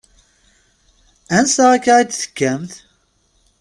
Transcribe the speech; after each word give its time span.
Ansa 1.37 1.65
akka 1.75 1.93
i 2.01 2.03
d-tekkamt? 2.03 2.73